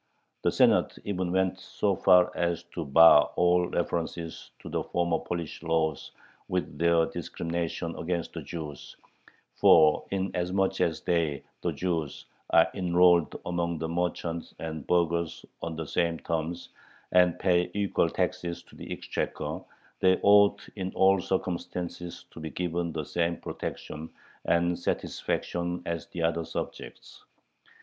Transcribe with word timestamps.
The 0.41 0.51
Senate 0.51 0.97
even 1.05 1.31
went 1.31 1.59
so 1.59 1.95
far 1.95 2.35
as 2.35 2.63
to 2.73 2.83
bar 2.85 3.29
all 3.35 3.67
references 3.67 4.49
to 4.57 4.67
the 4.67 4.81
former 4.83 5.19
Polish 5.19 5.61
laws 5.61 6.09
with 6.47 6.79
their 6.79 7.05
discriminations 7.05 7.95
against 7.99 8.33
the 8.33 8.41
Jews, 8.41 8.97
"for, 9.53 10.03
inasmuch 10.09 10.81
as 10.81 11.01
they 11.01 11.43
[the 11.61 11.71
Jews] 11.71 12.25
are 12.49 12.67
enrolled 12.73 13.39
among 13.45 13.77
the 13.77 13.87
merchants 13.89 14.55
and 14.57 14.87
burghers 14.87 15.45
on 15.61 15.75
the 15.75 15.85
same 15.85 16.17
terms, 16.21 16.69
and 17.11 17.37
pay 17.37 17.69
equal 17.75 18.09
taxes 18.09 18.63
to 18.63 18.75
the 18.75 18.91
exchequer, 18.91 19.61
they 19.99 20.17
ought 20.23 20.67
in 20.75 20.91
all 20.95 21.21
circumstances 21.21 22.25
to 22.31 22.39
be 22.39 22.49
given 22.49 22.91
the 22.91 23.05
same 23.05 23.37
protection 23.37 24.09
and 24.45 24.79
satisfaction 24.79 25.83
as 25.85 26.07
the 26.07 26.23
other 26.23 26.43
subjects." 26.43 27.23